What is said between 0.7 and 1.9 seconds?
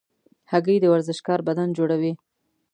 د ورزشکار بدن